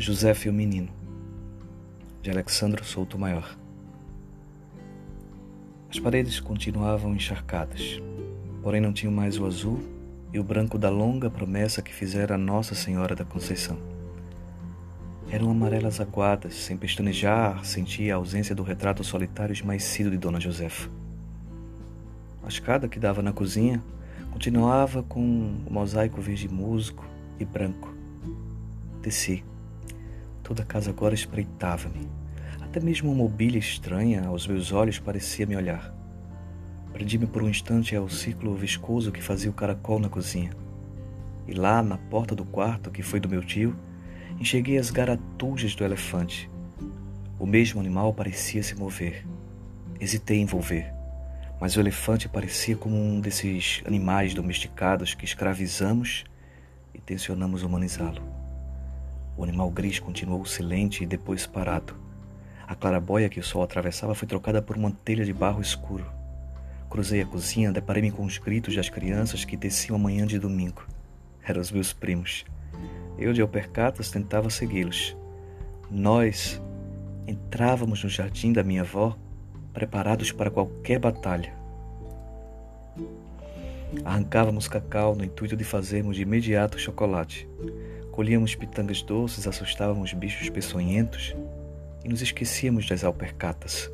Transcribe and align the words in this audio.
Josefa 0.00 0.48
e 0.48 0.50
o 0.50 0.54
Menino, 0.54 0.88
de 2.22 2.30
Alexandro 2.30 2.82
Souto 2.82 3.18
Maior. 3.18 3.54
As 5.90 5.98
paredes 5.98 6.40
continuavam 6.40 7.14
encharcadas, 7.14 8.00
porém 8.62 8.80
não 8.80 8.94
tinham 8.94 9.12
mais 9.12 9.38
o 9.38 9.44
azul 9.44 9.78
e 10.32 10.38
o 10.38 10.42
branco 10.42 10.78
da 10.78 10.88
longa 10.88 11.28
promessa 11.28 11.82
que 11.82 11.92
fizera 11.92 12.38
Nossa 12.38 12.74
Senhora 12.74 13.14
da 13.14 13.26
Conceição. 13.26 13.76
Eram 15.30 15.50
amarelas 15.50 16.00
aguadas, 16.00 16.54
sem 16.54 16.78
pestanejar, 16.78 17.62
sentia 17.62 18.14
a 18.14 18.16
ausência 18.16 18.54
do 18.54 18.62
retrato 18.62 19.04
solitário 19.04 19.52
esmaecido 19.52 20.10
de 20.10 20.16
Dona 20.16 20.40
Josefa. 20.40 20.88
A 22.42 22.48
escada 22.48 22.88
que 22.88 22.98
dava 22.98 23.20
na 23.20 23.34
cozinha 23.34 23.84
continuava 24.30 25.02
com 25.02 25.20
um 25.20 25.66
mosaico 25.68 26.22
verde 26.22 26.48
musgo 26.48 27.04
e 27.38 27.44
branco. 27.44 27.94
Desci 29.02 29.44
Toda 30.50 30.64
a 30.64 30.66
casa 30.66 30.90
agora 30.90 31.14
espreitava-me. 31.14 32.10
Até 32.60 32.80
mesmo 32.80 33.08
uma 33.08 33.22
mobília 33.22 33.60
estranha 33.60 34.26
aos 34.26 34.48
meus 34.48 34.72
olhos 34.72 34.98
parecia 34.98 35.46
me 35.46 35.54
olhar. 35.54 35.94
Prendi-me 36.92 37.24
por 37.24 37.44
um 37.44 37.48
instante 37.48 37.94
ao 37.94 38.08
círculo 38.08 38.56
viscoso 38.56 39.12
que 39.12 39.22
fazia 39.22 39.48
o 39.48 39.54
caracol 39.54 40.00
na 40.00 40.08
cozinha. 40.08 40.50
E 41.46 41.54
lá, 41.54 41.80
na 41.84 41.96
porta 41.96 42.34
do 42.34 42.44
quarto, 42.44 42.90
que 42.90 43.00
foi 43.00 43.20
do 43.20 43.28
meu 43.28 43.44
tio, 43.44 43.76
enxerguei 44.40 44.76
as 44.76 44.90
garatujas 44.90 45.76
do 45.76 45.84
elefante. 45.84 46.50
O 47.38 47.46
mesmo 47.46 47.78
animal 47.78 48.12
parecia 48.12 48.60
se 48.60 48.74
mover. 48.74 49.24
Hesitei 50.00 50.40
em 50.40 50.46
volver, 50.46 50.92
mas 51.60 51.76
o 51.76 51.80
elefante 51.80 52.28
parecia 52.28 52.76
como 52.76 52.96
um 52.96 53.20
desses 53.20 53.84
animais 53.86 54.34
domesticados 54.34 55.14
que 55.14 55.24
escravizamos 55.24 56.24
e 56.92 57.00
tensionamos 57.00 57.62
humanizá-lo. 57.62 58.39
O 59.40 59.42
animal 59.42 59.70
gris 59.70 59.98
continuou 59.98 60.44
silente 60.44 61.02
e 61.02 61.06
depois 61.06 61.46
parado. 61.46 61.94
A 62.68 62.74
clarabóia 62.74 63.30
que 63.30 63.40
o 63.40 63.42
sol 63.42 63.62
atravessava 63.62 64.14
foi 64.14 64.28
trocada 64.28 64.60
por 64.60 64.76
uma 64.76 64.90
telha 64.90 65.24
de 65.24 65.32
barro 65.32 65.62
escuro. 65.62 66.04
Cruzei 66.90 67.22
a 67.22 67.26
cozinha, 67.26 67.72
deparei-me 67.72 68.10
com 68.10 68.22
os 68.22 68.36
gritos 68.36 68.76
das 68.76 68.90
crianças 68.90 69.42
que 69.42 69.56
desciam 69.56 69.96
amanhã 69.96 70.26
de 70.26 70.38
domingo. 70.38 70.86
Eram 71.42 71.62
os 71.62 71.72
meus 71.72 71.90
primos. 71.90 72.44
Eu, 73.16 73.32
de 73.32 73.40
alpercatas, 73.40 74.10
tentava 74.10 74.50
segui-los. 74.50 75.16
Nós 75.90 76.60
entrávamos 77.26 78.04
no 78.04 78.10
jardim 78.10 78.52
da 78.52 78.62
minha 78.62 78.82
avó, 78.82 79.16
preparados 79.72 80.30
para 80.32 80.50
qualquer 80.50 80.98
batalha. 80.98 81.54
Arrancávamos 84.04 84.68
cacau 84.68 85.16
no 85.16 85.24
intuito 85.24 85.56
de 85.56 85.64
fazermos 85.64 86.14
de 86.14 86.22
imediato 86.24 86.78
chocolate. 86.78 87.48
Colhíamos 88.20 88.54
pitangas 88.54 89.00
doces, 89.00 89.46
assustávamos 89.46 90.12
bichos 90.12 90.50
peçonhentos 90.50 91.34
e 92.04 92.08
nos 92.10 92.20
esquecíamos 92.20 92.86
das 92.86 93.02
alpercatas. 93.02 93.90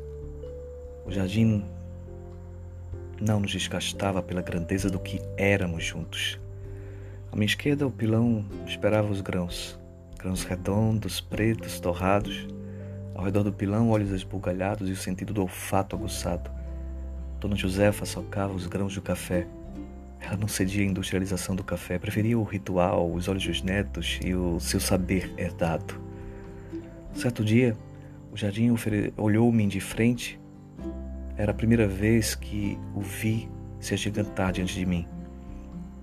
O 1.05 1.11
jardim 1.13 1.63
não 3.21 3.39
nos 3.39 3.53
desgastava 3.53 4.21
pela 4.21 4.41
grandeza 4.41 4.89
do 4.89 4.99
que 4.99 5.21
éramos 5.37 5.85
juntos. 5.85 6.37
À 7.31 7.37
minha 7.37 7.45
esquerda, 7.45 7.87
o 7.87 7.89
pilão 7.89 8.45
esperava 8.67 9.09
os 9.09 9.21
grãos, 9.21 9.79
grãos 10.19 10.43
redondos, 10.43 11.21
pretos, 11.21 11.79
torrados. 11.79 12.49
Ao 13.15 13.23
redor 13.23 13.43
do 13.43 13.53
pilão, 13.53 13.91
olhos 13.91 14.11
esbugalhados 14.11 14.89
e 14.89 14.91
o 14.91 14.97
sentido 14.97 15.33
do 15.33 15.43
olfato 15.43 15.95
aguçado. 15.95 16.51
Dona 17.39 17.55
Josefa 17.55 18.05
socava 18.05 18.53
os 18.53 18.67
grãos 18.67 18.93
do 18.93 19.01
café 19.01 19.47
ela 20.19 20.37
não 20.37 20.47
cedia 20.47 20.83
à 20.83 20.85
industrialização 20.85 21.55
do 21.55 21.63
café, 21.63 21.97
preferia 21.99 22.37
o 22.37 22.43
ritual, 22.43 23.11
os 23.11 23.27
olhos 23.27 23.45
dos 23.45 23.61
netos 23.61 24.19
e 24.23 24.33
o 24.33 24.59
seu 24.59 24.79
saber 24.79 25.33
herdado. 25.37 25.99
Certo 27.13 27.43
dia, 27.43 27.77
o 28.31 28.37
jardim 28.37 28.73
olhou-me 29.15 29.67
de 29.67 29.79
frente. 29.79 30.39
Era 31.37 31.51
a 31.51 31.55
primeira 31.55 31.87
vez 31.87 32.35
que 32.35 32.77
o 32.95 33.01
vi 33.01 33.49
se 33.79 33.93
agigantar 33.93 34.51
diante 34.51 34.73
de 34.73 34.85
mim. 34.85 35.07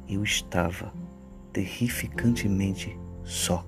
Eu 0.09 0.23
estava 0.23 0.93
terrificantemente 1.53 2.99
só. 3.25 3.67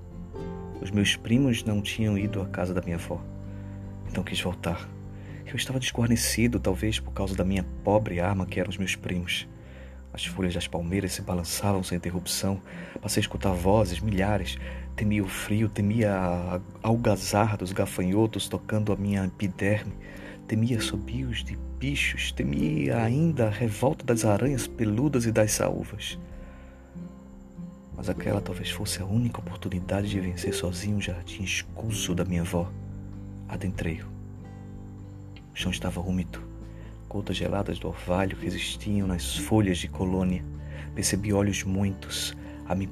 Os 0.80 0.90
meus 0.90 1.16
primos 1.16 1.64
não 1.64 1.80
tinham 1.80 2.16
ido 2.16 2.40
à 2.40 2.46
casa 2.46 2.74
da 2.74 2.82
minha 2.82 2.96
avó. 2.96 3.20
Então 4.08 4.22
quis 4.22 4.40
voltar. 4.40 4.88
Eu 5.46 5.56
estava 5.56 5.78
desguarnecido, 5.78 6.58
talvez 6.58 6.98
por 6.98 7.12
causa 7.12 7.34
da 7.34 7.44
minha 7.44 7.64
pobre 7.84 8.20
arma 8.20 8.46
que 8.46 8.58
eram 8.58 8.70
os 8.70 8.76
meus 8.76 8.96
primos. 8.96 9.48
As 10.16 10.24
folhas 10.24 10.54
das 10.54 10.66
palmeiras 10.66 11.12
se 11.12 11.20
balançavam 11.20 11.82
sem 11.82 11.98
interrupção. 11.98 12.58
Passei 13.02 13.20
a 13.20 13.24
escutar 13.24 13.52
vozes, 13.52 14.00
milhares. 14.00 14.56
Temia 14.96 15.22
o 15.22 15.28
frio, 15.28 15.68
temia 15.68 16.10
a 16.10 16.60
algazarra 16.82 17.58
dos 17.58 17.70
gafanhotos 17.70 18.48
tocando 18.48 18.94
a 18.94 18.96
minha 18.96 19.26
epiderme. 19.26 19.92
Temia 20.48 20.78
assobios 20.78 21.44
de 21.44 21.54
bichos. 21.78 22.32
Temia 22.32 22.96
ainda 22.96 23.48
a 23.48 23.50
revolta 23.50 24.06
das 24.06 24.24
aranhas 24.24 24.66
peludas 24.66 25.26
e 25.26 25.32
das 25.32 25.52
saúvas. 25.52 26.18
Mas 27.94 28.08
aquela 28.08 28.40
talvez 28.40 28.70
fosse 28.70 29.02
a 29.02 29.04
única 29.04 29.40
oportunidade 29.40 30.08
de 30.08 30.18
vencer 30.18 30.54
sozinho 30.54 30.96
o 30.96 31.02
jardim 31.02 31.42
escuso 31.42 32.14
da 32.14 32.24
minha 32.24 32.40
avó. 32.40 32.72
Adentrei-o. 33.46 34.06
O 35.52 35.54
chão 35.54 35.70
estava 35.70 36.00
úmido. 36.00 36.45
Gotas 37.16 37.38
geladas 37.38 37.78
do 37.78 37.88
orvalho 37.88 38.36
resistiam 38.38 39.08
nas 39.08 39.38
folhas 39.38 39.78
de 39.78 39.88
colônia. 39.88 40.44
Percebi 40.94 41.32
olhos 41.32 41.64
muitos 41.64 42.36
a 42.68 42.74
me 42.74 42.90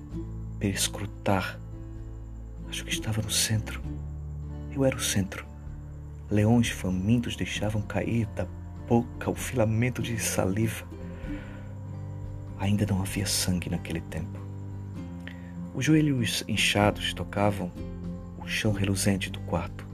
perscrutar. 0.59 1.61
Acho 2.67 2.87
que 2.87 2.91
estava 2.91 3.21
no 3.21 3.31
centro. 3.31 3.83
Eu 4.73 4.83
era 4.83 4.97
o 4.97 5.01
centro. 5.01 5.45
Leões 6.31 6.71
famintos 6.71 7.37
deixavam 7.37 7.83
cair 7.83 8.25
da 8.29 8.47
boca 8.89 9.31
o 9.31 9.35
filamento 9.35 10.01
de 10.01 10.19
saliva. 10.19 10.87
Ainda 12.59 12.87
não 12.87 13.03
havia 13.03 13.27
sangue 13.27 13.69
naquele 13.69 14.01
tempo. 14.01 14.41
Os 15.75 15.85
joelhos 15.85 16.43
inchados 16.49 17.13
tocavam 17.13 17.71
o 18.39 18.49
chão 18.49 18.73
reluzente 18.73 19.29
do 19.29 19.41
quarto. 19.41 19.87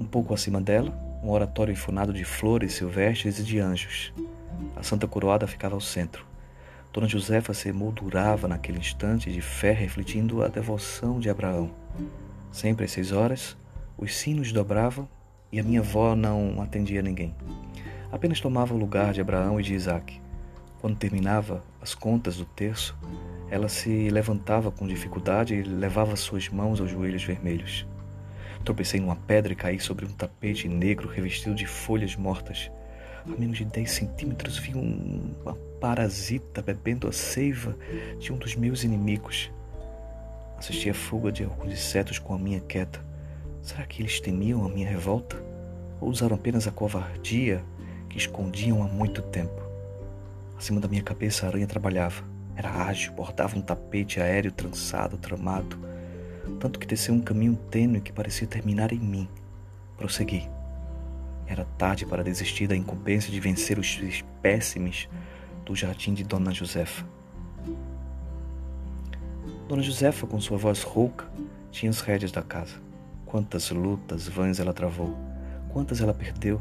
Um 0.00 0.06
pouco 0.06 0.32
acima 0.32 0.62
dela, 0.62 1.03
um 1.24 1.30
oratório 1.30 1.72
enfunado 1.72 2.12
de 2.12 2.22
flores 2.22 2.74
silvestres 2.74 3.38
e 3.38 3.42
de 3.42 3.58
anjos. 3.58 4.12
A 4.76 4.82
Santa 4.82 5.08
Coroada 5.08 5.46
ficava 5.46 5.74
ao 5.74 5.80
centro. 5.80 6.26
Dona 6.92 7.08
Josefa 7.08 7.54
se 7.54 7.70
emoldurava 7.70 8.46
naquele 8.46 8.78
instante 8.78 9.32
de 9.32 9.40
fé, 9.40 9.72
refletindo 9.72 10.44
a 10.44 10.48
devoção 10.48 11.18
de 11.18 11.30
Abraão. 11.30 11.70
Sempre 12.52 12.84
às 12.84 12.90
seis 12.90 13.10
horas, 13.10 13.56
os 13.96 14.14
sinos 14.14 14.52
dobravam 14.52 15.08
e 15.50 15.58
a 15.58 15.62
minha 15.62 15.80
avó 15.80 16.14
não 16.14 16.60
atendia 16.60 17.00
ninguém. 17.00 17.34
Apenas 18.12 18.38
tomava 18.38 18.74
o 18.74 18.78
lugar 18.78 19.14
de 19.14 19.22
Abraão 19.22 19.58
e 19.58 19.62
de 19.62 19.72
Isaac. 19.72 20.20
Quando 20.78 20.98
terminava 20.98 21.64
as 21.80 21.94
contas 21.94 22.36
do 22.36 22.44
terço, 22.44 22.94
ela 23.50 23.68
se 23.70 24.10
levantava 24.10 24.70
com 24.70 24.86
dificuldade 24.86 25.54
e 25.54 25.62
levava 25.62 26.16
suas 26.16 26.50
mãos 26.50 26.80
aos 26.80 26.90
joelhos 26.90 27.24
vermelhos. 27.24 27.86
Tropecei 28.64 28.98
numa 28.98 29.14
pedra 29.14 29.52
e 29.52 29.56
caí 29.56 29.78
sobre 29.78 30.06
um 30.06 30.12
tapete 30.12 30.66
negro 30.66 31.06
revestido 31.06 31.54
de 31.54 31.66
folhas 31.66 32.16
mortas. 32.16 32.70
A 33.26 33.38
menos 33.38 33.58
de 33.58 33.64
10 33.66 33.90
centímetros 33.90 34.58
vi 34.58 34.74
uma 34.74 35.54
parasita 35.78 36.62
bebendo 36.62 37.06
a 37.06 37.12
seiva 37.12 37.76
de 38.18 38.32
um 38.32 38.38
dos 38.38 38.56
meus 38.56 38.82
inimigos. 38.82 39.50
Assisti 40.56 40.88
a 40.88 40.94
fuga 40.94 41.30
de 41.30 41.44
alguns 41.44 41.72
insetos 41.72 42.18
com 42.18 42.34
a 42.34 42.38
minha 42.38 42.60
quieta. 42.60 43.04
Será 43.60 43.84
que 43.84 44.00
eles 44.00 44.18
temiam 44.18 44.64
a 44.64 44.68
minha 44.68 44.88
revolta? 44.88 45.36
Ou 46.00 46.08
usaram 46.08 46.36
apenas 46.36 46.66
a 46.66 46.70
covardia 46.70 47.62
que 48.08 48.16
escondiam 48.16 48.82
há 48.82 48.86
muito 48.86 49.20
tempo? 49.20 49.62
Acima 50.56 50.80
da 50.80 50.88
minha 50.88 51.02
cabeça 51.02 51.44
a 51.44 51.48
aranha 51.50 51.66
trabalhava. 51.66 52.24
Era 52.56 52.70
ágil, 52.70 53.12
bordava 53.12 53.58
um 53.58 53.62
tapete 53.62 54.20
aéreo 54.20 54.52
trançado, 54.52 55.18
tramado 55.18 55.93
tanto 56.60 56.78
que 56.78 56.86
desceu 56.86 57.14
um 57.14 57.20
caminho 57.20 57.56
tênue 57.70 58.00
que 58.00 58.12
parecia 58.12 58.46
terminar 58.46 58.92
em 58.92 58.98
mim. 58.98 59.28
Prossegui. 59.96 60.48
Era 61.46 61.64
tarde 61.76 62.06
para 62.06 62.24
desistir 62.24 62.66
da 62.66 62.76
incumbência 62.76 63.30
de 63.30 63.38
vencer 63.38 63.78
os 63.78 64.00
espécimes 64.02 65.08
do 65.64 65.74
jardim 65.74 66.14
de 66.14 66.24
Dona 66.24 66.52
Josefa. 66.52 67.04
Dona 69.68 69.82
Josefa, 69.82 70.26
com 70.26 70.40
sua 70.40 70.58
voz 70.58 70.82
rouca, 70.82 71.26
tinha 71.70 71.90
as 71.90 72.00
rédeas 72.00 72.32
da 72.32 72.42
casa. 72.42 72.76
Quantas 73.26 73.70
lutas 73.70 74.28
vãs 74.28 74.60
ela 74.60 74.72
travou, 74.72 75.16
quantas 75.70 76.00
ela 76.00 76.14
perdeu. 76.14 76.60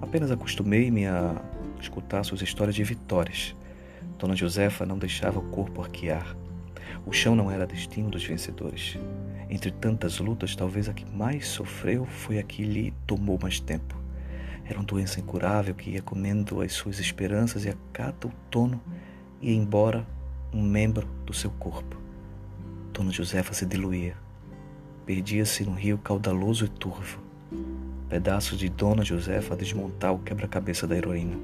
Apenas 0.00 0.30
acostumei-me 0.30 1.06
a 1.06 1.40
escutar 1.80 2.24
suas 2.24 2.42
histórias 2.42 2.74
de 2.74 2.84
vitórias. 2.84 3.54
Dona 4.18 4.34
Josefa 4.34 4.86
não 4.86 4.98
deixava 4.98 5.38
o 5.38 5.50
corpo 5.50 5.82
arquear. 5.82 6.36
O 7.06 7.12
chão 7.12 7.36
não 7.36 7.48
era 7.48 7.66
destino 7.66 8.10
dos 8.10 8.24
vencedores. 8.24 8.98
Entre 9.48 9.70
tantas 9.70 10.18
lutas, 10.18 10.56
talvez 10.56 10.88
a 10.88 10.92
que 10.92 11.08
mais 11.08 11.46
sofreu 11.46 12.04
foi 12.04 12.38
a 12.38 12.42
que 12.42 12.64
lhe 12.64 12.92
tomou 13.06 13.38
mais 13.40 13.60
tempo. 13.60 13.96
Era 14.64 14.80
uma 14.80 14.84
doença 14.84 15.20
incurável 15.20 15.72
que 15.72 15.90
ia 15.90 16.02
comendo 16.02 16.60
as 16.60 16.72
suas 16.72 16.98
esperanças 16.98 17.64
e 17.64 17.68
a 17.68 17.74
cada 17.92 18.26
outono 18.26 18.82
ia 19.40 19.54
embora 19.54 20.04
um 20.52 20.60
membro 20.60 21.06
do 21.24 21.32
seu 21.32 21.50
corpo. 21.52 21.96
Dona 22.92 23.12
Josefa 23.12 23.54
se 23.54 23.64
diluía. 23.64 24.16
perdia-se 25.04 25.64
no 25.64 25.74
rio 25.74 25.98
caudaloso 25.98 26.64
e 26.64 26.68
turvo. 26.68 27.20
Pedaços 28.08 28.58
de 28.58 28.68
Dona 28.68 29.04
Josefa 29.04 29.54
a 29.54 29.56
desmontar 29.56 30.12
o 30.12 30.18
quebra-cabeça 30.18 30.84
da 30.88 30.96
heroína. 30.96 31.38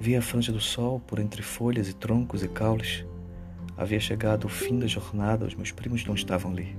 Via 0.00 0.20
a 0.20 0.22
franja 0.22 0.50
do 0.50 0.60
sol 0.60 1.00
por 1.00 1.18
entre 1.18 1.42
folhas 1.42 1.88
e 1.90 1.92
troncos 1.92 2.42
e 2.42 2.48
caules. 2.48 3.04
Havia 3.78 4.00
chegado 4.00 4.46
o 4.46 4.48
fim 4.48 4.76
da 4.76 4.88
jornada, 4.88 5.46
os 5.46 5.54
meus 5.54 5.70
primos 5.70 6.04
não 6.04 6.16
estavam 6.16 6.50
ali. 6.50 6.76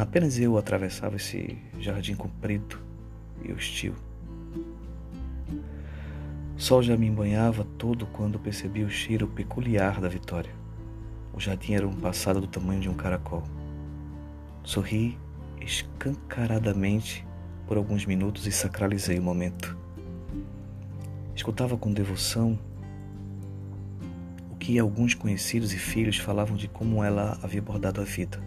Apenas 0.00 0.38
eu 0.38 0.56
atravessava 0.56 1.16
esse 1.16 1.58
jardim 1.80 2.14
comprido 2.14 2.78
e 3.42 3.52
hostil. 3.52 3.92
O 6.56 6.60
sol 6.60 6.80
já 6.80 6.96
me 6.96 7.10
banhava 7.10 7.66
todo 7.76 8.06
quando 8.06 8.38
percebi 8.38 8.84
o 8.84 8.88
cheiro 8.88 9.26
peculiar 9.26 10.00
da 10.00 10.08
vitória. 10.08 10.52
O 11.32 11.40
jardim 11.40 11.74
era 11.74 11.88
um 11.88 11.96
passado 11.96 12.40
do 12.40 12.46
tamanho 12.46 12.80
de 12.80 12.88
um 12.88 12.94
caracol. 12.94 13.42
Sorri 14.62 15.18
escancaradamente 15.60 17.26
por 17.66 17.76
alguns 17.76 18.06
minutos 18.06 18.46
e 18.46 18.52
sacralizei 18.52 19.18
o 19.18 19.22
momento. 19.22 19.76
Escutava 21.34 21.76
com 21.76 21.92
devoção 21.92 22.56
que 24.64 24.78
alguns 24.78 25.12
conhecidos 25.12 25.74
e 25.74 25.78
filhos 25.78 26.16
falavam 26.16 26.56
de 26.56 26.68
como 26.68 27.04
ela 27.04 27.38
havia 27.42 27.60
bordado 27.60 28.00
a 28.00 28.04
vida 28.04 28.42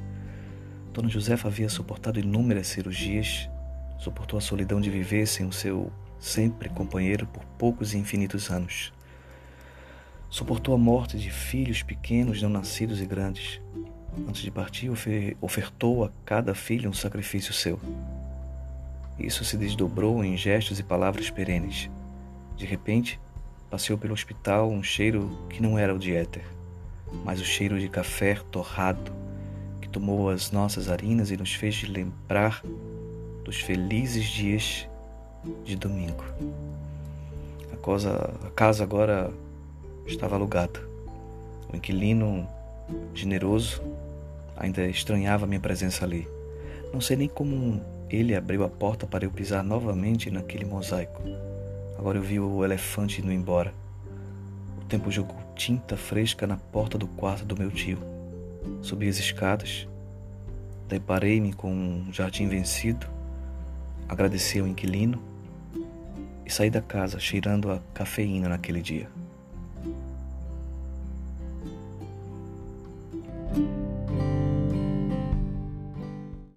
Dona 0.91 1.09
Josefa 1.09 1.47
havia 1.47 1.69
suportado 1.69 2.19
inúmeras 2.19 2.65
cirurgias, 2.69 3.47
suportou 3.99 4.39
a 4.39 4.41
solidão 4.41 4.81
de 4.81 4.89
viver 4.89 5.27
sem 5.27 5.45
o 5.45 5.51
seu 5.51 5.91
sempre 6.19 6.69
companheiro 6.69 7.27
por 7.27 7.45
poucos 7.59 7.93
e 7.93 7.99
infinitos 7.99 8.49
anos. 8.49 8.91
Suportou 10.27 10.73
a 10.73 10.77
morte 10.77 11.15
de 11.19 11.29
filhos 11.29 11.83
pequenos, 11.83 12.41
não 12.41 12.49
nascidos 12.49 12.99
e 12.99 13.05
grandes. 13.05 13.61
Antes 14.27 14.41
de 14.41 14.49
partir, 14.49 14.91
ofertou 15.39 16.03
a 16.03 16.09
cada 16.25 16.55
filho 16.55 16.89
um 16.89 16.93
sacrifício 16.93 17.53
seu. 17.53 17.79
Isso 19.19 19.45
se 19.45 19.55
desdobrou 19.55 20.25
em 20.25 20.35
gestos 20.35 20.79
e 20.79 20.83
palavras 20.83 21.29
perenes. 21.29 21.91
De 22.55 22.65
repente, 22.65 23.19
passeou 23.69 23.97
pelo 23.97 24.13
hospital 24.13 24.69
um 24.69 24.81
cheiro 24.81 25.29
que 25.49 25.61
não 25.61 25.77
era 25.77 25.93
o 25.93 25.99
de 25.99 26.15
éter, 26.15 26.43
mas 27.23 27.39
o 27.39 27.45
cheiro 27.45 27.79
de 27.79 27.89
café 27.89 28.35
torrado 28.51 29.11
que 29.81 29.89
tomou 29.89 30.29
as 30.29 30.51
nossas 30.51 30.89
harinas 30.89 31.31
e 31.31 31.37
nos 31.37 31.53
fez 31.53 31.83
lembrar 31.87 32.61
dos 33.43 33.59
felizes 33.61 34.25
dias 34.25 34.87
de 35.63 35.75
domingo. 35.75 36.23
A 37.71 38.45
a 38.45 38.49
casa 38.51 38.83
agora 38.83 39.31
estava 40.05 40.35
alugada. 40.35 40.81
O 41.71 41.75
inquilino 41.75 42.47
generoso 43.13 43.81
ainda 44.57 44.85
estranhava 44.87 45.47
minha 45.47 45.59
presença 45.59 46.03
ali. 46.03 46.27
Não 46.91 46.99
sei 46.99 47.15
nem 47.15 47.27
como 47.27 47.81
ele 48.09 48.35
abriu 48.35 48.63
a 48.63 48.69
porta 48.69 49.05
para 49.05 49.25
eu 49.25 49.31
pisar 49.31 49.63
novamente 49.63 50.31
naquele 50.31 50.65
mosaico. 50.65 51.21
Agora 51.97 52.17
eu 52.17 52.21
vi 52.21 52.39
o 52.39 52.63
elefante 52.63 53.21
indo 53.21 53.31
embora. 53.31 53.73
O 54.79 54.85
tempo 54.85 55.09
jogou 55.09 55.37
tinta 55.55 55.97
fresca 55.97 56.45
na 56.45 56.57
porta 56.57 56.97
do 56.97 57.07
quarto 57.07 57.43
do 57.43 57.57
meu 57.57 57.71
tio. 57.71 57.97
Subi 58.81 59.09
as 59.09 59.17
escadas, 59.17 59.87
deparei-me 60.87 61.53
com 61.53 61.73
um 61.73 62.13
jardim 62.13 62.47
vencido, 62.47 63.07
agradeci 64.07 64.59
ao 64.59 64.67
inquilino 64.67 65.21
e 66.45 66.51
saí 66.51 66.69
da 66.69 66.81
casa 66.81 67.19
cheirando 67.19 67.71
a 67.71 67.79
cafeína 67.93 68.47
naquele 68.47 68.81
dia. 68.81 69.09